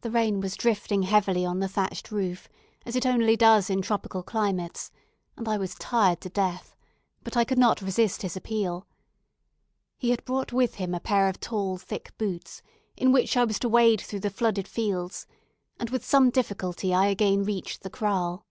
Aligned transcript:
The 0.00 0.10
rain 0.10 0.40
was 0.40 0.56
drifting 0.56 1.04
heavily 1.04 1.46
on 1.46 1.60
the 1.60 1.68
thatched 1.68 2.10
roof, 2.10 2.48
as 2.84 2.96
it 2.96 3.06
only 3.06 3.36
does 3.36 3.70
in 3.70 3.80
tropical 3.80 4.24
climates, 4.24 4.90
and 5.36 5.48
I 5.48 5.56
was 5.56 5.76
tired 5.76 6.20
to 6.22 6.28
death; 6.28 6.74
but 7.22 7.36
I 7.36 7.44
could 7.44 7.56
not 7.56 7.80
resist 7.80 8.22
his 8.22 8.36
appeal. 8.36 8.88
He 9.98 10.10
had 10.10 10.24
brought 10.24 10.52
with 10.52 10.74
him 10.82 10.94
a 10.94 10.98
pair 10.98 11.28
of 11.28 11.38
tall, 11.38 11.78
thick 11.78 12.12
boots, 12.18 12.60
in 12.96 13.12
which 13.12 13.36
I 13.36 13.44
was 13.44 13.60
to 13.60 13.68
wade 13.68 14.00
through 14.00 14.18
the 14.26 14.30
flooded 14.30 14.66
fields; 14.66 15.28
and 15.78 15.90
with 15.90 16.04
some 16.04 16.30
difficulty 16.30 16.92
I 16.92 17.06
again 17.06 17.44
reached 17.44 17.82
the 17.84 17.90
kraal. 17.90 18.46